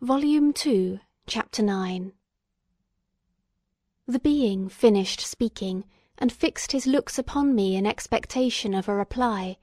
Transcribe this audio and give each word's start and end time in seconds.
Volume 0.00 0.52
Two, 0.52 1.00
Chapter 1.26 1.60
Nine 1.60 2.12
The 4.06 4.20
being 4.20 4.68
finished 4.68 5.20
speaking, 5.22 5.82
and 6.16 6.30
fixed 6.30 6.70
his 6.70 6.86
looks 6.86 7.18
upon 7.18 7.52
me 7.52 7.74
in 7.74 7.84
expectation 7.84 8.74
of 8.74 8.88
a 8.88 8.94
reply; 8.94 9.56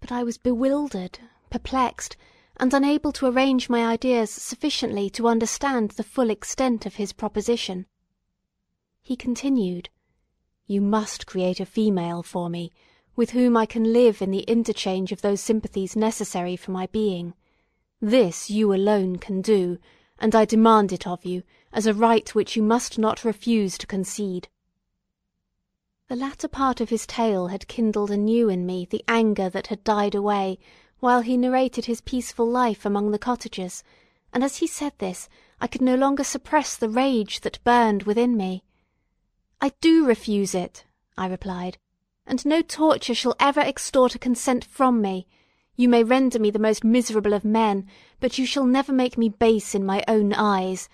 but 0.00 0.12
I 0.12 0.22
was 0.22 0.36
bewildered, 0.36 1.18
perplexed, 1.48 2.14
and 2.58 2.74
unable 2.74 3.10
to 3.12 3.24
arrange 3.26 3.70
my 3.70 3.86
ideas 3.86 4.28
sufficiently 4.28 5.08
to 5.08 5.28
understand 5.28 5.92
the 5.92 6.04
full 6.04 6.28
extent 6.28 6.84
of 6.84 6.96
his 6.96 7.14
proposition. 7.14 7.86
He 9.00 9.16
continued, 9.16 9.88
"You 10.66 10.82
must 10.82 11.26
create 11.26 11.58
a 11.58 11.64
female 11.64 12.22
for 12.22 12.50
me, 12.50 12.70
with 13.16 13.30
whom 13.30 13.56
I 13.56 13.64
can 13.64 13.94
live 13.94 14.20
in 14.20 14.30
the 14.30 14.42
interchange 14.42 15.10
of 15.10 15.22
those 15.22 15.40
sympathies 15.40 15.96
necessary 15.96 16.54
for 16.54 16.70
my 16.70 16.86
being. 16.88 17.32
This 18.06 18.50
you 18.50 18.74
alone 18.74 19.16
can 19.16 19.40
do, 19.40 19.78
and 20.18 20.34
I 20.34 20.44
demand 20.44 20.92
it 20.92 21.06
of 21.06 21.24
you, 21.24 21.42
as 21.72 21.86
a 21.86 21.94
right 21.94 22.34
which 22.34 22.54
you 22.54 22.62
must 22.62 22.98
not 22.98 23.24
refuse 23.24 23.78
to 23.78 23.86
concede." 23.86 24.50
The 26.08 26.16
latter 26.16 26.46
part 26.46 26.82
of 26.82 26.90
his 26.90 27.06
tale 27.06 27.46
had 27.46 27.66
kindled 27.66 28.10
anew 28.10 28.50
in 28.50 28.66
me 28.66 28.84
the 28.84 29.02
anger 29.08 29.48
that 29.48 29.68
had 29.68 29.82
died 29.84 30.14
away 30.14 30.58
while 31.00 31.22
he 31.22 31.38
narrated 31.38 31.86
his 31.86 32.02
peaceful 32.02 32.46
life 32.46 32.84
among 32.84 33.10
the 33.10 33.18
cottagers, 33.18 33.82
and 34.34 34.44
as 34.44 34.58
he 34.58 34.66
said 34.66 34.92
this 34.98 35.26
I 35.58 35.66
could 35.66 35.80
no 35.80 35.94
longer 35.94 36.24
suppress 36.24 36.76
the 36.76 36.90
rage 36.90 37.40
that 37.40 37.64
burned 37.64 38.02
within 38.02 38.36
me. 38.36 38.64
"I 39.62 39.72
do 39.80 40.04
refuse 40.04 40.54
it," 40.54 40.84
I 41.16 41.26
replied, 41.26 41.78
"and 42.26 42.44
no 42.44 42.60
torture 42.60 43.14
shall 43.14 43.34
ever 43.40 43.60
extort 43.60 44.14
a 44.14 44.18
consent 44.18 44.62
from 44.62 45.00
me. 45.00 45.26
You 45.76 45.88
may 45.88 46.04
render 46.04 46.38
me 46.38 46.50
the 46.50 46.58
most 46.58 46.84
miserable 46.84 47.32
of 47.32 47.44
men, 47.44 47.86
but 48.20 48.38
you 48.38 48.46
shall 48.46 48.64
never 48.64 48.92
make 48.92 49.18
me 49.18 49.28
base 49.28 49.74
in 49.74 49.84
my 49.84 50.04
own 50.06 50.32
eyes. 50.32 50.88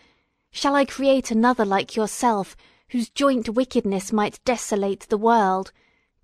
Shall 0.51 0.75
I 0.75 0.87
create 0.87 1.31
another 1.31 1.67
like 1.67 1.97
yourself, 1.97 2.57
whose 2.89 3.11
joint 3.11 3.51
wickedness 3.51 4.11
might 4.11 4.43
desolate 4.45 5.01
the 5.09 5.19
world? 5.19 5.71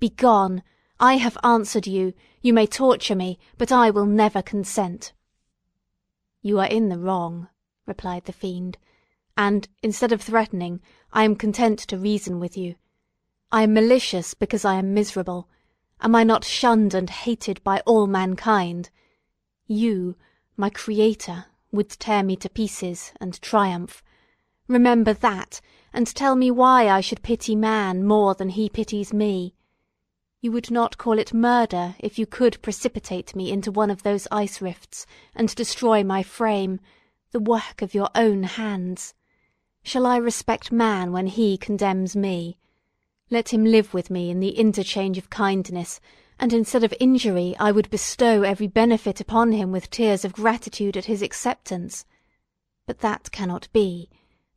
Begone! 0.01 0.63
I 0.99 1.19
have 1.19 1.37
answered 1.45 1.87
you. 1.87 2.15
You 2.41 2.55
may 2.55 2.67
torture 2.67 3.15
me, 3.15 3.39
but 3.59 3.71
I 3.71 3.91
will 3.91 4.07
never 4.07 4.41
consent." 4.41 5.13
"You 6.41 6.59
are 6.59 6.67
in 6.67 6.89
the 6.89 6.99
wrong," 6.99 7.49
replied 7.85 8.25
the 8.25 8.33
fiend, 8.33 8.79
"and, 9.37 9.69
instead 9.83 10.13
of 10.13 10.23
threatening, 10.23 10.81
I 11.13 11.25
am 11.25 11.37
content 11.37 11.79
to 11.81 11.99
reason 11.99 12.41
with 12.41 12.57
you. 12.57 12.77
I 13.53 13.65
am 13.65 13.75
malicious 13.75 14.33
because 14.33 14.65
I 14.65 14.77
am 14.77 14.95
miserable. 14.95 15.49
Am 16.01 16.15
I 16.15 16.25
not 16.25 16.45
shunned 16.45 16.95
and 16.95 17.09
hated 17.09 17.63
by 17.65 17.81
all 17.87 18.07
mankind? 18.07 18.91
You, 19.67 20.17
my 20.57 20.71
Creator, 20.71 21.47
would 21.73 21.89
tear 21.89 22.23
me 22.23 22.37
to 22.37 22.49
pieces, 22.49 23.13
and 23.21 23.41
triumph. 23.41 24.03
Remember 24.69 25.13
that, 25.15 25.61
and 25.93 26.07
tell 26.07 26.37
me 26.37 26.51
why 26.51 26.89
I 26.89 27.01
should 27.01 27.23
pity 27.23 27.57
man 27.57 28.05
more 28.05 28.35
than 28.35 28.51
he 28.51 28.69
pities 28.69 29.13
me. 29.13 29.55
You 30.41 30.53
would 30.53 30.71
not 30.71 30.99
call 30.99 31.19
it 31.19 31.33
murder 31.33 31.97
if 31.99 32.19
you 32.19 32.27
could 32.27 32.61
precipitate 32.63 33.35
me 33.35 33.51
into 33.51 33.73
one 33.73 33.91
of 33.91 34.03
those 34.03 34.29
ice 34.31 34.61
rifts, 34.61 35.07
and 35.35 35.55
destroy 35.55 36.05
my 36.05 36.23
frame, 36.23 36.79
the 37.33 37.41
work 37.41 37.81
of 37.81 37.95
your 37.95 38.11
own 38.15 38.43
hands. 38.43 39.15
Shall 39.83 40.07
I 40.07 40.19
respect 40.19 40.71
man 40.71 41.11
when 41.13 41.27
he 41.27 41.57
condemns 41.57 42.15
me? 42.15 42.59
Let 43.29 43.53
him 43.53 43.65
live 43.65 43.93
with 43.93 44.09
me 44.09 44.31
in 44.31 44.39
the 44.39 44.51
interchange 44.51 45.19
of 45.19 45.31
kindness, 45.31 46.01
and 46.39 46.53
instead 46.53 46.85
of 46.85 46.95
injury 47.01 47.57
I 47.59 47.73
would 47.73 47.91
bestow 47.91 48.43
every 48.43 48.69
benefit 48.69 49.21
upon 49.21 49.51
him 49.51 49.73
with 49.73 49.91
tears 49.91 50.25
of 50.25 50.33
gratitude 50.33 50.97
at 50.97 51.07
his 51.07 51.23
acceptance. 51.23 52.05
But 52.87 53.01
that 53.01 53.33
cannot 53.33 53.69
be. 53.73 54.09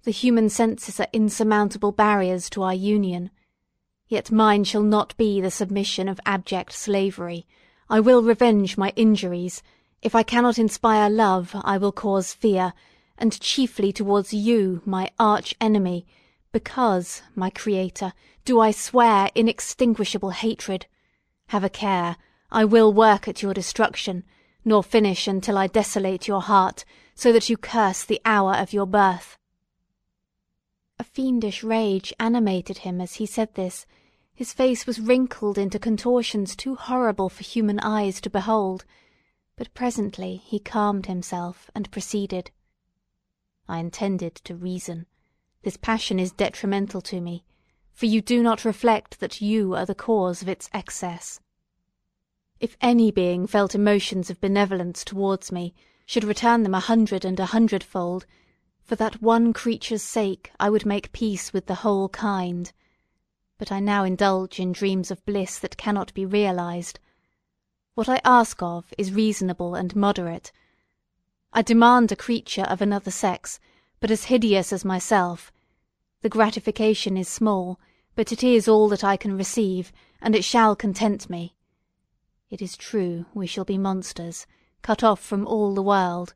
The 0.03 0.11
human 0.11 0.49
senses 0.49 0.99
are 0.99 1.07
insurmountable 1.11 1.91
barriers 1.91 2.47
to 2.51 2.61
our 2.61 2.75
union. 2.75 3.31
Yet 4.07 4.31
mine 4.31 4.65
shall 4.65 4.83
not 4.83 5.17
be 5.17 5.41
the 5.41 5.49
submission 5.49 6.07
of 6.07 6.19
abject 6.23 6.71
slavery. 6.73 7.47
I 7.89 7.99
will 7.99 8.21
revenge 8.21 8.77
my 8.77 8.93
injuries. 8.95 9.63
If 10.03 10.13
I 10.13 10.21
cannot 10.21 10.59
inspire 10.59 11.09
love, 11.09 11.55
I 11.63 11.79
will 11.79 11.91
cause 11.91 12.35
fear, 12.35 12.73
and 13.17 13.39
chiefly 13.41 13.91
towards 13.91 14.31
you, 14.31 14.83
my 14.85 15.09
arch 15.17 15.55
enemy, 15.59 16.05
because, 16.51 17.21
my 17.35 17.49
Creator, 17.49 18.13
do 18.45 18.59
I 18.59 18.71
swear 18.71 19.29
inextinguishable 19.35 20.31
hatred. 20.31 20.87
Have 21.47 21.63
a 21.63 21.69
care, 21.69 22.17
I 22.51 22.65
will 22.65 22.91
work 22.91 23.27
at 23.27 23.41
your 23.41 23.53
destruction, 23.53 24.23
nor 24.65 24.83
finish 24.83 25.27
until 25.27 25.57
I 25.57 25.67
desolate 25.67 26.27
your 26.27 26.41
heart, 26.41 26.85
so 27.13 27.31
that 27.31 27.49
you 27.49 27.57
curse 27.57 28.03
the 28.03 28.21
hour 28.25 28.55
of 28.55 28.73
your 28.73 28.87
birth. 28.87 29.37
A 30.97 31.03
fiendish 31.03 31.63
rage 31.63 32.13
animated 32.19 32.79
him 32.79 32.99
as 32.99 33.15
he 33.15 33.25
said 33.25 33.53
this. 33.53 33.85
His 34.33 34.51
face 34.51 34.87
was 34.87 34.99
wrinkled 34.99 35.57
into 35.57 35.79
contortions 35.79 36.55
too 36.55 36.75
horrible 36.75 37.29
for 37.29 37.43
human 37.43 37.79
eyes 37.79 38.19
to 38.21 38.29
behold, 38.29 38.85
but 39.55 39.73
presently 39.73 40.37
he 40.37 40.59
calmed 40.59 41.05
himself 41.05 41.69
and 41.75 41.91
proceeded. 41.91 42.51
I 43.67 43.79
intended 43.79 44.35
to 44.45 44.55
reason. 44.55 45.05
This 45.61 45.77
passion 45.77 46.19
is 46.19 46.31
detrimental 46.31 47.01
to 47.01 47.19
me, 47.19 47.43
for 47.91 48.05
you 48.05 48.21
do 48.21 48.41
not 48.41 48.63
reflect 48.63 49.19
that 49.19 49.41
you 49.41 49.75
are 49.75 49.85
the 49.85 49.93
cause 49.93 50.41
of 50.41 50.47
its 50.47 50.69
excess. 50.73 51.41
If 52.61 52.77
any 52.79 53.11
being 53.11 53.45
felt 53.45 53.75
emotions 53.75 54.29
of 54.29 54.39
benevolence 54.39 55.03
towards 55.03 55.51
me, 55.51 55.73
should 56.05 56.23
return 56.23 56.63
them 56.63 56.73
a 56.73 56.79
hundred 56.79 57.25
and 57.25 57.39
a 57.39 57.47
hundredfold, 57.47 58.25
for 58.83 58.95
that 58.95 59.21
one 59.21 59.51
creature's 59.51 60.01
sake 60.01 60.51
I 60.59 60.69
would 60.69 60.85
make 60.85 61.11
peace 61.11 61.51
with 61.51 61.67
the 61.67 61.75
whole 61.75 62.07
kind. 62.09 62.71
But 63.57 63.71
I 63.71 63.81
now 63.81 64.05
indulge 64.05 64.59
in 64.59 64.71
dreams 64.71 65.11
of 65.11 65.25
bliss 65.25 65.59
that 65.59 65.77
cannot 65.77 66.13
be 66.13 66.25
realized. 66.25 66.99
What 67.95 68.07
I 68.07 68.21
ask 68.23 68.63
of 68.63 68.93
is 68.97 69.11
reasonable 69.11 69.75
and 69.75 69.93
moderate. 69.93 70.53
I 71.51 71.61
demand 71.61 72.13
a 72.13 72.15
creature 72.15 72.63
of 72.63 72.81
another 72.81 73.11
sex 73.11 73.59
but 73.99 74.11
as 74.11 74.25
hideous 74.25 74.71
as 74.71 74.85
myself. 74.85 75.51
The 76.21 76.29
gratification 76.29 77.17
is 77.17 77.27
small, 77.27 77.79
but 78.15 78.31
it 78.31 78.43
is 78.43 78.67
all 78.67 78.89
that 78.89 79.03
I 79.03 79.17
can 79.17 79.37
receive, 79.37 79.91
and 80.21 80.35
it 80.35 80.43
shall 80.43 80.75
content 80.75 81.29
me. 81.29 81.55
It 82.49 82.61
is 82.61 82.75
true 82.75 83.25
we 83.33 83.47
shall 83.47 83.65
be 83.65 83.77
monsters, 83.77 84.47
cut 84.81 85.03
off 85.03 85.19
from 85.19 85.45
all 85.45 85.73
the 85.73 85.81
world, 85.81 86.33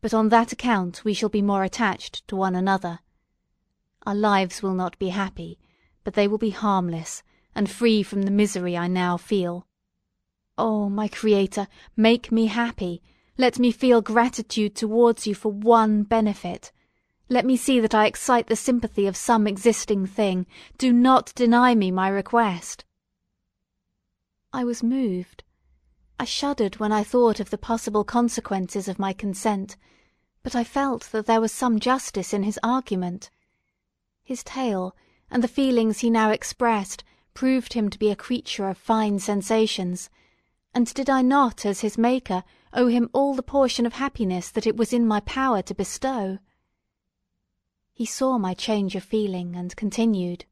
but 0.00 0.12
on 0.12 0.28
that 0.28 0.52
account 0.52 1.04
we 1.04 1.14
shall 1.14 1.28
be 1.28 1.42
more 1.42 1.64
attached 1.64 2.26
to 2.28 2.36
one 2.36 2.54
another. 2.54 2.98
Our 4.04 4.14
lives 4.14 4.62
will 4.62 4.74
not 4.74 4.98
be 4.98 5.08
happy, 5.08 5.58
but 6.02 6.14
they 6.14 6.28
will 6.28 6.38
be 6.38 6.50
harmless, 6.50 7.22
and 7.54 7.70
free 7.70 8.02
from 8.02 8.22
the 8.22 8.30
misery 8.30 8.76
I 8.76 8.88
now 8.88 9.16
feel. 9.16 9.66
Oh, 10.58 10.88
my 10.88 11.08
Creator, 11.08 11.68
make 11.96 12.30
me 12.30 12.46
happy! 12.46 13.02
Let 13.38 13.58
me 13.58 13.72
feel 13.72 14.02
gratitude 14.02 14.76
towards 14.76 15.26
you 15.26 15.34
for 15.34 15.50
one 15.50 16.02
benefit. 16.02 16.70
Let 17.28 17.46
me 17.46 17.56
see 17.56 17.80
that 17.80 17.94
I 17.94 18.06
excite 18.06 18.48
the 18.48 18.56
sympathy 18.56 19.06
of 19.06 19.16
some 19.16 19.46
existing 19.46 20.06
thing. 20.06 20.46
Do 20.76 20.92
not 20.92 21.32
deny 21.34 21.74
me 21.74 21.90
my 21.90 22.08
request. 22.08 22.84
I 24.52 24.64
was 24.64 24.82
moved. 24.82 25.42
I 26.20 26.26
shuddered 26.26 26.76
when 26.76 26.92
I 26.92 27.02
thought 27.02 27.40
of 27.40 27.48
the 27.48 27.58
possible 27.58 28.04
consequences 28.04 28.88
of 28.88 28.98
my 28.98 29.12
consent, 29.12 29.76
but 30.42 30.54
I 30.54 30.64
felt 30.64 31.10
that 31.12 31.26
there 31.26 31.40
was 31.40 31.50
some 31.50 31.80
justice 31.80 32.34
in 32.34 32.42
his 32.42 32.60
argument. 32.62 33.30
His 34.22 34.44
tale, 34.44 34.94
and 35.30 35.42
the 35.42 35.48
feelings 35.48 36.00
he 36.00 36.10
now 36.10 36.30
expressed, 36.30 37.02
proved 37.32 37.72
him 37.72 37.88
to 37.90 37.98
be 37.98 38.10
a 38.10 38.16
creature 38.16 38.68
of 38.68 38.76
fine 38.76 39.18
sensations, 39.18 40.10
and 40.74 40.92
did 40.92 41.08
I 41.08 41.22
not, 41.22 41.64
as 41.64 41.80
his 41.80 41.96
maker, 41.96 42.44
owe 42.72 42.88
him 42.88 43.08
all 43.12 43.34
the 43.34 43.42
portion 43.42 43.86
of 43.86 43.94
happiness 43.94 44.50
that 44.50 44.66
it 44.66 44.76
was 44.76 44.92
in 44.92 45.06
my 45.06 45.20
power 45.20 45.62
to 45.62 45.74
bestow? 45.74 46.38
He 47.96 48.06
saw 48.06 48.38
my 48.38 48.54
change 48.54 48.96
of 48.96 49.04
feeling, 49.04 49.54
and 49.54 49.76
continued, 49.76 50.46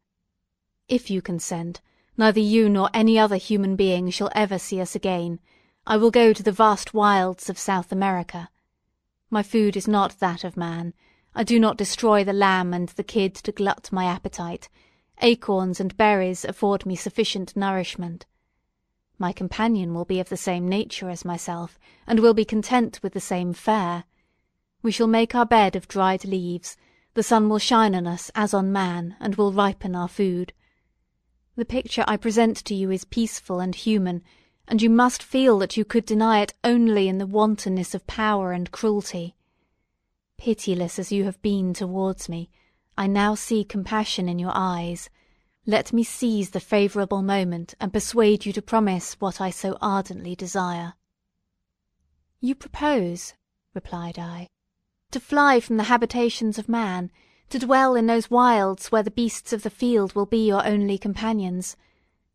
"If 0.89 1.11
you 1.11 1.21
consent, 1.21 1.81
neither 2.17 2.39
you 2.39 2.69
nor 2.69 2.89
any 2.95 3.19
other 3.19 3.35
human 3.35 3.75
being 3.75 4.11
shall 4.11 4.31
ever 4.33 4.61
see 4.61 4.81
us 4.81 4.95
again. 4.95 5.41
I 5.85 5.97
will 5.97 6.13
go 6.13 6.33
to 6.33 6.43
the 6.45 6.53
vast 6.53 6.95
wilds 6.95 7.51
of 7.51 7.59
South 7.59 7.91
America. 7.91 8.49
My 9.29 9.43
food 9.43 9.77
is 9.77 9.89
not 9.89 10.21
that 10.21 10.45
of 10.45 10.57
man. 10.57 10.95
I 11.35 11.43
do 11.43 11.59
not 11.59 11.77
destroy 11.77 12.23
the 12.23 12.33
lamb 12.33 12.73
and 12.73 12.91
the 12.91 13.03
kid 13.03 13.35
to 13.35 13.51
glut 13.51 13.91
my 13.91 14.05
appetite. 14.05 14.69
Acorns 15.21 15.81
and 15.81 15.97
berries 15.97 16.45
afford 16.45 16.87
me 16.87 16.95
sufficient 16.95 17.57
nourishment. 17.57 18.25
My 19.19 19.33
companion 19.33 19.95
will 19.95 20.05
be 20.05 20.21
of 20.21 20.29
the 20.29 20.37
same 20.37 20.69
nature 20.69 21.11
as 21.11 21.25
myself, 21.25 21.77
and 22.07 22.21
will 22.21 22.35
be 22.35 22.45
content 22.45 23.03
with 23.03 23.15
the 23.15 23.21
same 23.21 23.53
fare. 23.53 24.05
We 24.81 24.93
shall 24.93 25.09
make 25.09 25.35
our 25.35 25.47
bed 25.47 25.75
of 25.75 25.89
dried 25.89 26.25
leaves, 26.25 26.77
the 27.15 27.23
sun 27.23 27.49
will 27.49 27.59
shine 27.59 27.95
on 27.95 28.07
us 28.07 28.31
as 28.35 28.55
on 28.55 28.73
man, 28.73 29.17
and 29.21 29.35
will 29.37 29.53
ripen 29.53 29.95
our 29.95 30.09
food. 30.09 30.53
The 31.57 31.65
picture 31.65 32.05
I 32.07 32.17
present 32.17 32.57
to 32.65 32.75
you 32.75 32.91
is 32.91 33.05
peaceful 33.05 33.61
and 33.61 33.75
human, 33.75 34.23
and 34.67 34.81
you 34.81 34.89
must 34.89 35.23
feel 35.23 35.59
that 35.59 35.77
you 35.77 35.85
could 35.85 36.07
deny 36.07 36.41
it 36.41 36.55
only 36.65 37.09
in 37.09 37.19
the 37.19 37.27
wantonness 37.27 37.95
of 37.95 38.07
power 38.07 38.53
and 38.53 38.71
cruelty. 38.71 39.37
Pitiless 40.39 40.99
as 40.99 41.13
you 41.13 41.25
have 41.25 41.41
been 41.43 41.75
towards 41.75 42.29
me, 42.29 42.49
I 42.97 43.07
now 43.07 43.35
see 43.35 43.65
compassion 43.65 44.29
in 44.29 44.39
your 44.39 44.53
eyes. 44.55 45.11
Let 45.67 45.93
me 45.93 46.03
seize 46.03 46.51
the 46.51 46.61
favourable 46.61 47.23
moment 47.23 47.75
and 47.81 47.93
persuade 47.93 48.47
you 48.47 48.53
to 48.55 48.63
promise 48.63 49.15
what 49.21 49.41
I 49.41 49.51
so 49.51 49.77
ardently 49.81 50.35
desire. 50.35 50.95
You 52.41 52.55
propose, 52.55 53.35
replied 53.75 54.19
I, 54.19 54.49
to 55.13 55.21
fly 55.21 55.61
from 55.61 55.77
the 55.77 55.85
habitations 55.85 56.59
of 56.59 56.69
man, 56.69 57.11
to 57.51 57.59
dwell 57.59 57.95
in 57.95 58.07
those 58.07 58.31
wilds 58.31 58.91
where 58.91 59.03
the 59.03 59.11
beasts 59.11 59.53
of 59.53 59.63
the 59.63 59.71
field 59.71 60.15
will 60.15 60.27
be 60.27 60.47
your 60.47 60.67
only 60.67 60.99
companions. 60.99 61.77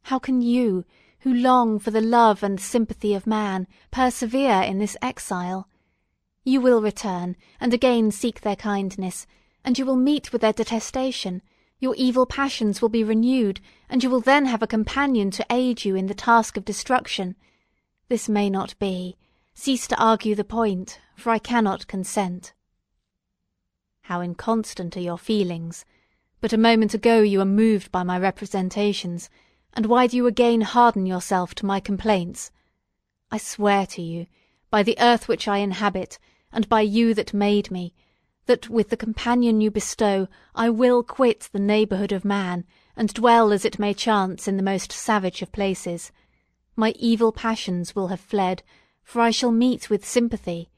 How 0.04 0.20
can 0.20 0.42
you, 0.42 0.86
who 1.20 1.34
long 1.34 1.80
for 1.80 1.92
the 1.92 2.02
love 2.02 2.42
and 2.42 2.60
sympathy 2.60 3.14
of 3.14 3.28
man, 3.28 3.68
persevere 3.92 4.62
in 4.62 4.80
this 4.80 4.96
exile? 5.02 5.68
You 6.44 6.62
will 6.62 6.82
return, 6.82 7.36
and 7.60 7.74
again 7.74 8.12
seek 8.12 8.42
their 8.42 8.56
kindness, 8.56 9.28
and 9.66 9.78
you 9.78 9.86
will 9.86 9.98
meet 9.98 10.32
with 10.32 10.42
their 10.42 10.54
detestation, 10.54 11.42
your 11.80 11.94
evil 11.96 12.26
passions 12.26 12.82
will 12.82 12.90
be 12.90 13.04
renewed, 13.04 13.62
and 13.88 14.04
you 14.04 14.10
will 14.10 14.22
then 14.22 14.46
have 14.48 14.64
a 14.64 14.68
companion 14.68 15.30
to 15.32 15.46
aid 15.50 15.86
you 15.86 15.96
in 15.96 16.08
the 16.08 16.16
task 16.16 16.58
of 16.58 16.66
destruction. 16.66 17.36
This 18.10 18.28
may 18.28 18.50
not 18.50 18.74
be. 18.80 19.16
Cease 19.54 19.88
to 19.88 20.02
argue 20.02 20.34
the 20.34 20.44
point, 20.44 21.00
for 21.16 21.30
I 21.30 21.38
cannot 21.38 21.88
consent. 21.88 22.54
How 24.08 24.22
inconstant 24.22 24.96
are 24.96 25.02
your 25.02 25.18
feelings! 25.18 25.84
But 26.40 26.54
a 26.54 26.58
moment 26.58 26.94
ago 26.94 27.20
you 27.20 27.40
were 27.40 27.44
moved 27.44 27.92
by 27.92 28.04
my 28.04 28.18
representations, 28.18 29.30
and 29.74 29.86
why 29.86 30.08
do 30.08 30.16
you 30.16 30.28
again 30.28 30.62
harden 30.62 31.06
yourself 31.06 31.54
to 31.56 31.66
my 31.66 31.82
complaints? 31.82 32.50
I 33.32 33.38
swear 33.38 33.86
to 33.88 34.02
you, 34.02 34.28
by 34.70 34.82
the 34.82 34.98
earth 34.98 35.28
which 35.28 35.46
I 35.50 35.58
inhabit, 35.58 36.20
and 36.54 36.70
by 36.70 36.80
you 36.80 37.14
that 37.16 37.34
made 37.34 37.70
me, 37.70 37.94
that 38.46 38.70
with 38.70 38.92
the 38.92 38.96
companion 38.96 39.60
you 39.60 39.70
bestow 39.70 40.30
I 40.56 40.70
will 40.70 41.04
quit 41.04 41.50
the 41.52 41.60
neighbourhood 41.60 42.14
of 42.14 42.24
man, 42.24 42.64
and 42.96 43.14
dwell 43.14 43.52
as 43.52 43.66
it 43.66 43.78
may 43.78 43.94
chance 43.94 44.48
in 44.48 44.56
the 44.56 44.64
most 44.64 44.94
savage 44.94 45.42
of 45.42 45.52
places. 45.52 46.14
My 46.78 46.94
evil 46.98 47.34
passions 47.34 47.94
will 47.94 48.08
have 48.08 48.22
fled, 48.22 48.64
for 49.04 49.20
I 49.20 49.32
shall 49.32 49.52
meet 49.52 49.90
with 49.90 50.08
sympathy. 50.08 50.70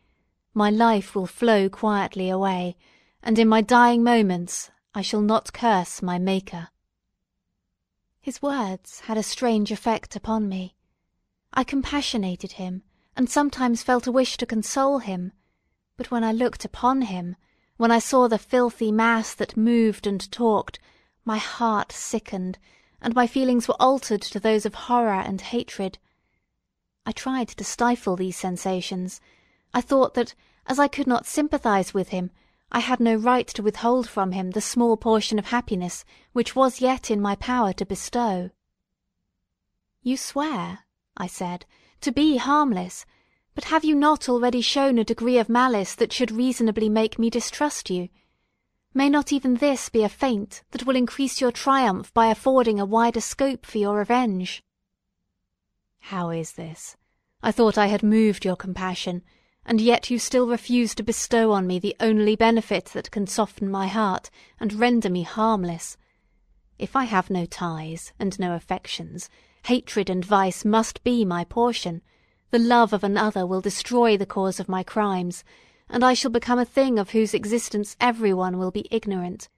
My 0.55 0.71
life 0.71 1.13
will 1.13 1.27
flow 1.27 1.69
quietly 1.69 2.27
away, 2.27 2.75
and 3.23 3.37
in 3.37 3.47
my 3.47 3.61
dying 3.61 4.03
moments 4.03 4.71
I 4.93 5.01
shall 5.01 5.21
not 5.21 5.53
curse 5.53 6.01
my 6.01 6.17
Maker. 6.17 6.69
His 8.21 8.41
words 8.41 9.01
had 9.01 9.17
a 9.17 9.23
strange 9.23 9.71
effect 9.71 10.15
upon 10.15 10.49
me. 10.49 10.75
I 11.53 11.63
compassionated 11.63 12.53
him, 12.53 12.83
and 13.15 13.29
sometimes 13.29 13.83
felt 13.83 14.07
a 14.07 14.11
wish 14.11 14.37
to 14.37 14.45
console 14.45 14.99
him, 14.99 15.31
but 15.97 16.11
when 16.11 16.23
I 16.23 16.31
looked 16.31 16.63
upon 16.63 17.03
him, 17.03 17.35
when 17.77 17.91
I 17.91 17.99
saw 17.99 18.27
the 18.27 18.37
filthy 18.37 18.91
mass 18.91 19.33
that 19.35 19.57
moved 19.57 20.05
and 20.05 20.31
talked, 20.31 20.79
my 21.25 21.37
heart 21.37 21.91
sickened, 21.91 22.57
and 23.01 23.15
my 23.15 23.27
feelings 23.27 23.67
were 23.67 23.81
altered 23.81 24.21
to 24.21 24.39
those 24.39 24.65
of 24.65 24.73
horror 24.73 25.21
and 25.21 25.41
hatred. 25.41 25.97
I 27.05 27.11
tried 27.11 27.49
to 27.49 27.63
stifle 27.63 28.15
these 28.15 28.37
sensations. 28.37 29.21
I 29.73 29.81
thought 29.81 30.13
that, 30.13 30.35
as 30.67 30.79
I 30.79 30.87
could 30.87 31.07
not 31.07 31.25
sympathize 31.25 31.93
with 31.93 32.09
him, 32.09 32.31
I 32.71 32.79
had 32.79 32.99
no 32.99 33.15
right 33.15 33.47
to 33.47 33.63
withhold 33.63 34.07
from 34.07 34.31
him 34.31 34.51
the 34.51 34.61
small 34.61 34.95
portion 34.95 35.39
of 35.39 35.47
happiness 35.47 36.05
which 36.33 36.55
was 36.55 36.81
yet 36.81 37.09
in 37.09 37.19
my 37.19 37.35
power 37.35 37.73
to 37.73 37.85
bestow. 37.85 38.51
You 40.03 40.17
swear, 40.17 40.79
I 41.17 41.27
said, 41.27 41.65
to 42.01 42.11
be 42.11 42.37
harmless, 42.37 43.05
but 43.55 43.65
have 43.65 43.83
you 43.83 43.95
not 43.95 44.29
already 44.29 44.61
shown 44.61 44.97
a 44.97 45.03
degree 45.03 45.37
of 45.37 45.49
malice 45.49 45.95
that 45.95 46.13
should 46.13 46.31
reasonably 46.31 46.89
make 46.89 47.17
me 47.17 47.29
distrust 47.29 47.89
you? 47.89 48.09
May 48.93 49.09
not 49.09 49.33
even 49.33 49.55
this 49.55 49.89
be 49.89 50.03
a 50.03 50.09
feint 50.09 50.63
that 50.71 50.85
will 50.85 50.95
increase 50.95 51.41
your 51.41 51.51
triumph 51.51 52.13
by 52.13 52.27
affording 52.27 52.79
a 52.79 52.85
wider 52.85 53.21
scope 53.21 53.65
for 53.65 53.79
your 53.79 53.97
revenge? 53.97 54.63
How 55.99 56.29
is 56.29 56.53
this? 56.53 56.95
I 57.41 57.51
thought 57.51 57.77
I 57.77 57.87
had 57.87 58.03
moved 58.03 58.45
your 58.45 58.55
compassion, 58.55 59.23
and 59.69 59.79
yet 59.79 60.09
you 60.09 60.17
still 60.17 60.47
refuse 60.47 60.95
to 60.95 61.03
bestow 61.03 61.51
on 61.51 61.67
me 61.67 61.77
the 61.77 61.95
only 61.99 62.35
benefit 62.35 62.85
that 62.85 63.11
can 63.11 63.27
soften 63.27 63.69
my 63.69 63.85
heart 63.85 64.31
and 64.59 64.73
render 64.73 65.11
me 65.11 65.21
harmless. 65.21 65.95
If 66.79 66.95
I 66.95 67.03
have 67.03 67.29
no 67.29 67.45
ties 67.45 68.11
and 68.17 68.37
no 68.39 68.55
affections, 68.55 69.29
hatred 69.65 70.09
and 70.09 70.25
vice 70.25 70.65
must 70.65 71.03
be 71.03 71.23
my 71.23 71.43
portion. 71.43 72.01
The 72.49 72.57
love 72.57 72.93
of 72.93 73.03
another 73.03 73.45
will 73.45 73.61
destroy 73.61 74.17
the 74.17 74.25
cause 74.25 74.59
of 74.59 74.69
my 74.69 74.81
crimes, 74.81 75.43
and 75.87 76.03
I 76.03 76.15
shall 76.15 76.31
become 76.31 76.57
a 76.57 76.65
thing 76.65 76.97
of 76.97 77.11
whose 77.11 77.35
existence 77.35 77.95
every 78.01 78.33
one 78.33 78.57
will 78.57 78.71
be 78.71 78.87
ignorant. 78.89 79.49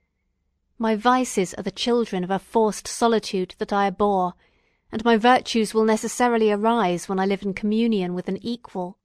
My 0.76 0.94
vices 0.94 1.54
are 1.54 1.62
the 1.62 1.70
children 1.70 2.22
of 2.22 2.30
a 2.30 2.38
forced 2.38 2.86
solitude 2.86 3.54
that 3.56 3.72
I 3.72 3.86
abhor, 3.86 4.34
and 4.92 5.02
my 5.06 5.16
virtues 5.16 5.72
will 5.72 5.84
necessarily 5.84 6.52
arise 6.52 7.08
when 7.08 7.18
I 7.18 7.24
live 7.24 7.42
in 7.42 7.54
communion 7.54 8.12
with 8.12 8.28
an 8.28 8.36
equal. 8.42 8.98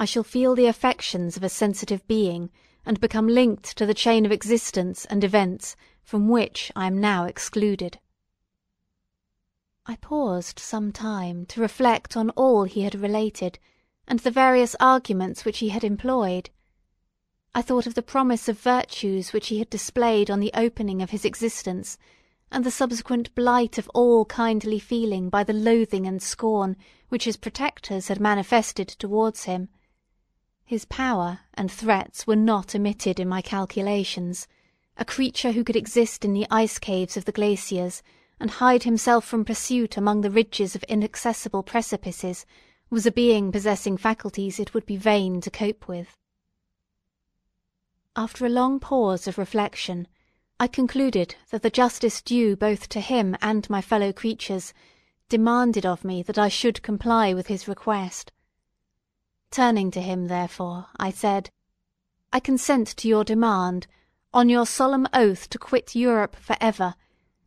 I 0.00 0.04
shall 0.04 0.22
feel 0.22 0.54
the 0.54 0.66
affections 0.66 1.36
of 1.36 1.42
a 1.42 1.48
sensitive 1.48 2.06
being, 2.06 2.50
and 2.86 3.00
become 3.00 3.26
linked 3.26 3.76
to 3.76 3.84
the 3.84 3.94
chain 3.94 4.24
of 4.24 4.30
existence 4.30 5.04
and 5.06 5.24
events 5.24 5.74
from 6.04 6.28
which 6.28 6.70
I 6.76 6.86
am 6.86 7.00
now 7.00 7.24
excluded. 7.24 7.98
I 9.86 9.96
paused 9.96 10.60
some 10.60 10.92
time 10.92 11.46
to 11.46 11.60
reflect 11.60 12.16
on 12.16 12.30
all 12.30 12.62
he 12.62 12.82
had 12.82 12.94
related, 12.94 13.58
and 14.06 14.20
the 14.20 14.30
various 14.30 14.76
arguments 14.78 15.44
which 15.44 15.58
he 15.58 15.70
had 15.70 15.82
employed. 15.82 16.50
I 17.52 17.60
thought 17.60 17.88
of 17.88 17.94
the 17.94 18.00
promise 18.00 18.48
of 18.48 18.60
virtues 18.60 19.32
which 19.32 19.48
he 19.48 19.58
had 19.58 19.68
displayed 19.68 20.30
on 20.30 20.38
the 20.38 20.52
opening 20.54 21.02
of 21.02 21.10
his 21.10 21.24
existence, 21.24 21.98
and 22.52 22.64
the 22.64 22.70
subsequent 22.70 23.34
blight 23.34 23.78
of 23.78 23.90
all 23.94 24.24
kindly 24.26 24.78
feeling 24.78 25.28
by 25.28 25.42
the 25.42 25.52
loathing 25.52 26.06
and 26.06 26.22
scorn 26.22 26.76
which 27.08 27.24
his 27.24 27.36
protectors 27.36 28.06
had 28.06 28.20
manifested 28.20 28.86
towards 28.86 29.42
him. 29.42 29.68
His 30.68 30.84
power 30.84 31.40
and 31.54 31.72
threats 31.72 32.26
were 32.26 32.36
not 32.36 32.74
omitted 32.74 33.18
in 33.18 33.26
my 33.26 33.40
calculations. 33.40 34.46
A 34.98 35.04
creature 35.06 35.52
who 35.52 35.64
could 35.64 35.76
exist 35.76 36.26
in 36.26 36.34
the 36.34 36.46
ice 36.50 36.78
caves 36.78 37.16
of 37.16 37.24
the 37.24 37.32
glaciers, 37.32 38.02
and 38.38 38.50
hide 38.50 38.82
himself 38.82 39.24
from 39.24 39.46
pursuit 39.46 39.96
among 39.96 40.20
the 40.20 40.30
ridges 40.30 40.76
of 40.76 40.82
inaccessible 40.82 41.62
precipices, 41.62 42.44
was 42.90 43.06
a 43.06 43.10
being 43.10 43.50
possessing 43.50 43.96
faculties 43.96 44.60
it 44.60 44.74
would 44.74 44.84
be 44.84 44.98
vain 44.98 45.40
to 45.40 45.50
cope 45.50 45.88
with. 45.88 46.18
After 48.14 48.44
a 48.44 48.50
long 48.50 48.78
pause 48.78 49.26
of 49.26 49.38
reflection, 49.38 50.06
I 50.60 50.66
concluded 50.66 51.34
that 51.48 51.62
the 51.62 51.70
justice 51.70 52.20
due 52.20 52.56
both 52.56 52.90
to 52.90 53.00
him 53.00 53.38
and 53.40 53.70
my 53.70 53.80
fellow 53.80 54.12
creatures 54.12 54.74
demanded 55.30 55.86
of 55.86 56.04
me 56.04 56.22
that 56.24 56.36
I 56.36 56.48
should 56.48 56.82
comply 56.82 57.32
with 57.32 57.46
his 57.46 57.66
request. 57.66 58.32
Turning 59.50 59.90
to 59.90 60.00
him, 60.00 60.28
therefore, 60.28 60.86
I 60.96 61.10
said, 61.10 61.50
I 62.32 62.40
consent 62.40 62.88
to 62.98 63.08
your 63.08 63.24
demand, 63.24 63.86
on 64.32 64.48
your 64.48 64.66
solemn 64.66 65.08
oath 65.12 65.48
to 65.50 65.58
quit 65.58 65.94
Europe 65.96 66.36
for 66.36 66.56
ever, 66.60 66.94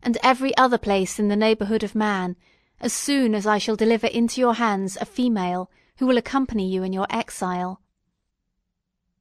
and 0.01 0.17
every 0.23 0.55
other 0.57 0.79
place 0.79 1.19
in 1.19 1.27
the 1.27 1.35
neighbourhood 1.35 1.83
of 1.83 1.93
man, 1.93 2.35
as 2.79 2.91
soon 2.91 3.35
as 3.35 3.45
I 3.45 3.59
shall 3.59 3.75
deliver 3.75 4.07
into 4.07 4.41
your 4.41 4.55
hands 4.55 4.97
a 4.99 5.05
female 5.05 5.69
who 5.97 6.07
will 6.07 6.17
accompany 6.17 6.67
you 6.67 6.81
in 6.81 6.93
your 6.93 7.05
exile. 7.11 7.81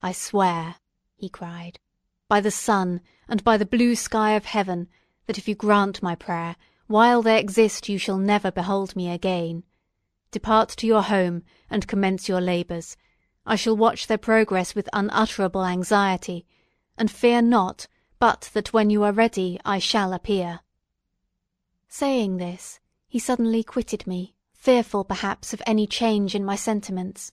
I 0.01 0.11
swear, 0.11 0.77
he 1.15 1.29
cried, 1.29 1.79
by 2.27 2.41
the 2.41 2.49
sun 2.49 3.01
and 3.29 3.43
by 3.43 3.57
the 3.57 3.65
blue 3.67 3.95
sky 3.95 4.31
of 4.31 4.45
heaven, 4.45 4.87
that 5.27 5.37
if 5.37 5.47
you 5.47 5.53
grant 5.53 6.01
my 6.01 6.15
prayer, 6.15 6.55
while 6.87 7.21
they 7.21 7.39
exist 7.39 7.87
you 7.87 7.99
shall 7.99 8.17
never 8.17 8.51
behold 8.51 8.95
me 8.95 9.11
again. 9.11 9.63
Depart 10.31 10.69
to 10.69 10.87
your 10.87 11.03
home, 11.03 11.43
and 11.69 11.87
commence 11.87 12.27
your 12.27 12.41
labours. 12.41 12.97
I 13.45 13.55
shall 13.55 13.75
watch 13.75 14.07
their 14.07 14.17
progress 14.17 14.73
with 14.73 14.89
unutterable 14.93 15.65
anxiety, 15.65 16.45
and 16.97 17.11
fear 17.11 17.41
not 17.41 17.87
but 18.21 18.51
that 18.53 18.71
when 18.71 18.91
you 18.91 19.03
are 19.03 19.11
ready 19.11 19.59
I 19.65 19.79
shall 19.79 20.13
appear. 20.13 20.59
Saying 21.89 22.37
this, 22.37 22.79
he 23.07 23.17
suddenly 23.17 23.63
quitted 23.63 24.05
me, 24.05 24.35
fearful 24.53 25.03
perhaps 25.03 25.53
of 25.53 25.61
any 25.65 25.87
change 25.87 26.35
in 26.35 26.45
my 26.45 26.55
sentiments. 26.55 27.31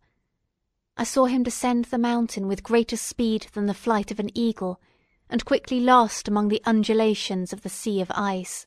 I 0.96 1.04
saw 1.04 1.26
him 1.26 1.42
descend 1.42 1.84
the 1.84 1.98
mountain 1.98 2.48
with 2.48 2.62
greater 2.62 2.96
speed 2.96 3.48
than 3.52 3.66
the 3.66 3.74
flight 3.74 4.10
of 4.10 4.18
an 4.18 4.30
eagle, 4.36 4.80
and 5.28 5.44
quickly 5.44 5.78
lost 5.78 6.26
among 6.26 6.48
the 6.48 6.62
undulations 6.64 7.52
of 7.52 7.60
the 7.60 7.68
sea 7.68 8.00
of 8.00 8.10
ice. 8.14 8.66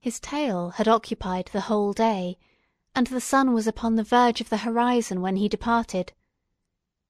His 0.00 0.18
tale 0.18 0.70
had 0.70 0.88
occupied 0.88 1.48
the 1.52 1.62
whole 1.62 1.92
day, 1.92 2.38
and 2.94 3.06
the 3.06 3.20
sun 3.20 3.52
was 3.52 3.66
upon 3.66 3.96
the 3.96 4.04
verge 4.04 4.40
of 4.40 4.50
the 4.50 4.58
horizon 4.58 5.20
when 5.20 5.36
he 5.36 5.48
departed. 5.48 6.12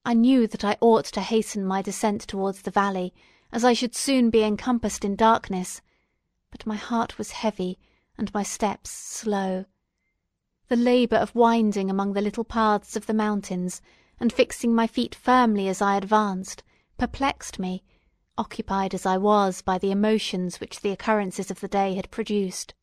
I 0.04 0.14
knew 0.14 0.46
that 0.46 0.64
I 0.64 0.76
ought 0.80 1.04
to 1.06 1.20
hasten 1.20 1.64
my 1.64 1.82
descent 1.82 2.22
towards 2.22 2.62
the 2.62 2.70
valley, 2.70 3.12
as 3.52 3.64
I 3.64 3.72
should 3.72 3.94
soon 3.94 4.30
be 4.30 4.42
encompassed 4.42 5.04
in 5.04 5.16
darkness, 5.16 5.80
but 6.50 6.66
my 6.66 6.76
heart 6.76 7.18
was 7.18 7.32
heavy 7.32 7.78
and 8.16 8.32
my 8.34 8.42
steps 8.42 8.90
slow. 8.90 9.64
The 10.68 10.76
labour 10.76 11.16
of 11.16 11.34
winding 11.34 11.90
among 11.90 12.12
the 12.12 12.20
little 12.20 12.44
paths 12.44 12.96
of 12.96 13.06
the 13.06 13.14
mountains, 13.14 13.82
and 14.20 14.32
fixing 14.32 14.74
my 14.74 14.86
feet 14.86 15.14
firmly 15.14 15.68
as 15.68 15.82
I 15.82 15.96
advanced, 15.96 16.62
perplexed 16.98 17.58
me, 17.58 17.82
occupied 18.38 18.94
as 18.94 19.04
I 19.04 19.18
was 19.18 19.62
by 19.62 19.78
the 19.78 19.90
emotions 19.90 20.60
which 20.60 20.80
the 20.80 20.90
occurrences 20.90 21.50
of 21.50 21.60
the 21.60 21.68
day 21.68 21.94
had 21.94 22.10
produced. 22.10 22.74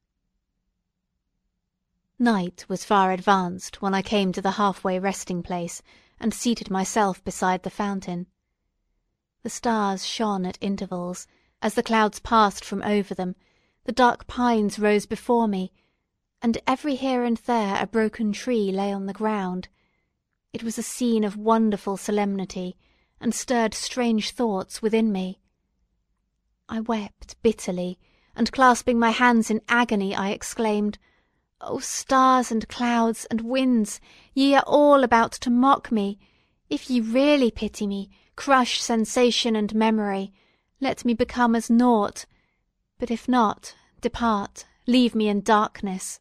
Night 2.21 2.65
was 2.67 2.83
far 2.83 3.13
advanced 3.13 3.81
when 3.81 3.93
I 3.93 4.01
came 4.01 4.33
to 4.33 4.41
the 4.41 4.51
half-way 4.51 4.99
resting 4.99 5.41
place 5.41 5.81
and 6.19 6.33
seated 6.33 6.69
myself 6.69 7.23
beside 7.23 7.63
the 7.63 7.69
fountain. 7.69 8.27
The 9.41 9.49
stars 9.49 10.05
shone 10.05 10.45
at 10.45 10.57
intervals, 10.59 11.27
as 11.61 11.75
the 11.75 11.83
clouds 11.83 12.19
passed 12.19 12.65
from 12.65 12.83
over 12.83 13.15
them, 13.15 13.37
the 13.85 13.93
dark 13.93 14.27
pines 14.27 14.77
rose 14.77 15.05
before 15.05 15.47
me, 15.47 15.71
and 16.41 16.57
every 16.67 16.95
here 16.95 17.23
and 17.23 17.37
there 17.37 17.81
a 17.81 17.87
broken 17.87 18.33
tree 18.33 18.69
lay 18.69 18.91
on 18.91 19.05
the 19.05 19.13
ground. 19.13 19.69
It 20.51 20.61
was 20.61 20.77
a 20.77 20.83
scene 20.83 21.23
of 21.23 21.37
wonderful 21.37 21.95
solemnity, 21.95 22.75
and 23.21 23.33
stirred 23.33 23.73
strange 23.73 24.31
thoughts 24.31 24.81
within 24.81 25.13
me. 25.13 25.39
I 26.67 26.81
wept 26.81 27.41
bitterly, 27.41 27.97
and 28.35 28.51
clasping 28.51 28.99
my 28.99 29.11
hands 29.11 29.49
in 29.49 29.61
agony, 29.69 30.13
I 30.13 30.31
exclaimed, 30.31 30.99
O 31.61 31.79
stars 31.79 32.51
and 32.51 32.67
clouds 32.67 33.25
and 33.25 33.41
winds, 33.41 33.99
ye 34.33 34.55
are 34.55 34.63
all 34.65 35.03
about 35.03 35.33
to 35.33 35.49
mock 35.49 35.91
me. 35.91 36.17
If 36.69 36.89
ye 36.89 37.01
really 37.01 37.51
pity 37.51 37.85
me, 37.85 38.09
crush 38.35 38.81
sensation 38.81 39.55
and 39.55 39.75
memory. 39.75 40.31
Let 40.79 41.03
me 41.03 41.13
become 41.13 41.55
as 41.55 41.69
naught. 41.69 42.25
But 42.97 43.11
if 43.11 43.27
not, 43.27 43.75
depart, 43.99 44.65
leave 44.87 45.13
me 45.13 45.27
in 45.27 45.41
darkness. 45.41 46.19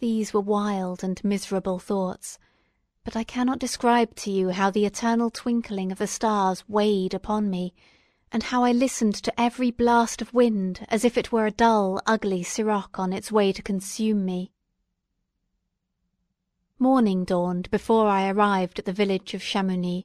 These 0.00 0.32
were 0.32 0.40
wild 0.40 1.02
and 1.02 1.22
miserable 1.24 1.78
thoughts, 1.78 2.38
but 3.04 3.16
I 3.16 3.24
cannot 3.24 3.58
describe 3.58 4.14
to 4.16 4.30
you 4.30 4.50
how 4.50 4.70
the 4.70 4.84
eternal 4.84 5.30
twinkling 5.30 5.90
of 5.90 5.98
the 5.98 6.06
stars 6.06 6.68
weighed 6.68 7.14
upon 7.14 7.50
me, 7.50 7.74
and 8.30 8.42
how 8.44 8.64
I 8.64 8.72
listened 8.72 9.14
to 9.14 9.40
every 9.40 9.70
blast 9.70 10.20
of 10.20 10.34
wind 10.34 10.86
as 10.88 11.04
if 11.04 11.16
it 11.16 11.32
were 11.32 11.46
a 11.46 11.50
dull, 11.50 12.00
ugly 12.06 12.42
siroc 12.42 12.98
on 12.98 13.12
its 13.12 13.32
way 13.32 13.52
to 13.52 13.62
consume 13.62 14.24
me. 14.24 14.52
Morning 16.78 17.24
dawned 17.24 17.70
before 17.70 18.06
I 18.06 18.28
arrived 18.28 18.78
at 18.78 18.84
the 18.84 18.92
village 18.92 19.34
of 19.34 19.42
Chamounix, 19.42 20.04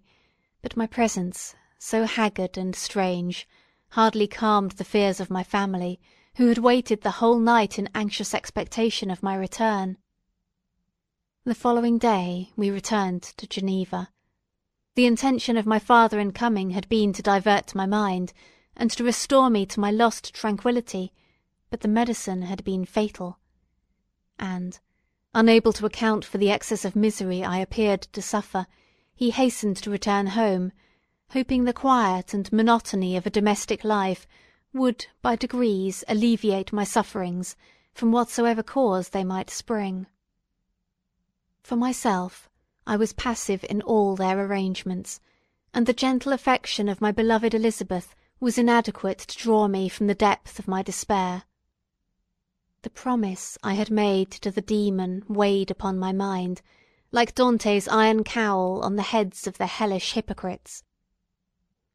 but 0.61 0.77
my 0.77 0.87
presence, 0.87 1.53
so 1.77 2.05
haggard 2.05 2.57
and 2.57 2.75
strange, 2.75 3.47
hardly 3.89 4.27
calmed 4.27 4.71
the 4.71 4.85
fears 4.85 5.19
of 5.19 5.29
my 5.29 5.43
family, 5.43 5.99
who 6.37 6.47
had 6.47 6.57
waited 6.57 7.01
the 7.01 7.19
whole 7.19 7.37
night 7.37 7.77
in 7.77 7.89
anxious 7.93 8.33
expectation 8.33 9.11
of 9.11 9.21
my 9.21 9.35
return. 9.35 9.97
The 11.43 11.53
following 11.53 11.97
day 11.97 12.53
we 12.55 12.71
returned 12.71 13.21
to 13.21 13.45
Geneva. 13.45 14.12
The 14.95 15.05
intention 15.07 15.57
of 15.57 15.65
my 15.65 15.79
father 15.79 16.19
in 16.19 16.33
coming 16.33 16.69
had 16.71 16.87
been 16.87 17.13
to 17.13 17.23
divert 17.23 17.73
my 17.73 17.87
mind, 17.87 18.31
and 18.75 18.91
to 18.91 19.03
restore 19.03 19.49
me 19.49 19.65
to 19.65 19.79
my 19.79 19.89
lost 19.89 20.35
tranquillity, 20.35 21.11
but 21.71 21.81
the 21.81 21.87
medicine 21.87 22.43
had 22.43 22.63
been 22.63 22.85
fatal. 22.85 23.39
And, 24.37 24.79
unable 25.33 25.73
to 25.73 25.87
account 25.87 26.23
for 26.23 26.37
the 26.37 26.51
excess 26.51 26.85
of 26.85 26.95
misery 26.95 27.43
I 27.43 27.57
appeared 27.57 28.03
to 28.13 28.21
suffer, 28.21 28.67
he 29.15 29.31
hastened 29.31 29.77
to 29.77 29.89
return 29.89 30.27
home, 30.27 30.71
hoping 31.31 31.63
the 31.63 31.73
quiet 31.73 32.35
and 32.35 32.53
monotony 32.53 33.17
of 33.17 33.25
a 33.25 33.31
domestic 33.31 33.83
life 33.83 34.27
would 34.73 35.07
by 35.23 35.35
degrees 35.35 36.03
alleviate 36.07 36.71
my 36.71 36.83
sufferings 36.83 37.55
from 37.93 38.11
whatsoever 38.11 38.61
cause 38.61 39.09
they 39.09 39.23
might 39.23 39.49
spring. 39.49 40.05
For 41.63 41.75
myself, 41.75 42.47
I 42.85 42.97
was 42.97 43.13
passive 43.13 43.65
in 43.69 43.81
all 43.81 44.15
their 44.15 44.39
arrangements, 44.45 45.19
and 45.73 45.85
the 45.85 45.93
gentle 45.93 46.33
affection 46.33 46.89
of 46.89 46.99
my 46.99 47.11
beloved 47.11 47.53
Elizabeth 47.53 48.13
was 48.39 48.57
inadequate 48.57 49.19
to 49.19 49.37
draw 49.37 49.67
me 49.67 49.87
from 49.87 50.07
the 50.07 50.13
depth 50.13 50.59
of 50.59 50.67
my 50.67 50.83
despair. 50.83 51.43
The 52.81 52.89
promise 52.89 53.57
I 53.63 53.75
had 53.75 53.89
made 53.89 54.29
to 54.31 54.51
the 54.51 54.61
demon 54.61 55.23
weighed 55.29 55.71
upon 55.71 55.97
my 55.97 56.11
mind, 56.11 56.61
like 57.13 57.33
Dante's 57.33 57.87
iron 57.87 58.25
cowl 58.25 58.81
on 58.83 58.97
the 58.97 59.03
heads 59.03 59.47
of 59.47 59.57
the 59.57 59.67
hellish 59.67 60.11
hypocrites. 60.11 60.83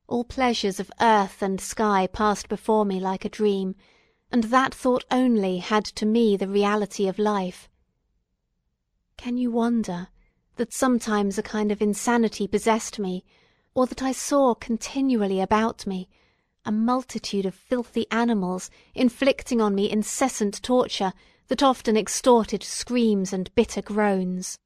All 0.06 0.24
pleasures 0.24 0.80
of 0.80 0.90
earth 1.02 1.42
and 1.42 1.60
sky 1.60 2.06
passed 2.06 2.48
before 2.48 2.86
me 2.86 2.98
like 2.98 3.26
a 3.26 3.28
dream, 3.28 3.76
and 4.32 4.44
that 4.44 4.74
thought 4.74 5.04
only 5.10 5.58
had 5.58 5.84
to 5.84 6.06
me 6.06 6.36
the 6.36 6.48
reality 6.48 7.06
of 7.06 7.18
life. 7.18 7.68
Can 9.18 9.36
you 9.36 9.50
wonder 9.50 10.08
that 10.58 10.72
sometimes 10.72 11.38
a 11.38 11.42
kind 11.42 11.72
of 11.72 11.80
insanity 11.80 12.46
possessed 12.46 12.98
me, 12.98 13.24
or 13.74 13.86
that 13.86 14.02
I 14.02 14.12
saw 14.12 14.54
continually 14.54 15.40
about 15.40 15.86
me 15.86 16.08
a 16.66 16.70
multitude 16.70 17.46
of 17.46 17.54
filthy 17.54 18.06
animals 18.10 18.70
inflicting 18.94 19.58
on 19.58 19.74
me 19.74 19.90
incessant 19.90 20.62
torture 20.62 21.14
that 21.46 21.62
often 21.62 21.96
extorted 21.96 22.62
screams 22.62 23.32
and 23.32 23.54
bitter 23.54 23.80
groans. 23.80 24.58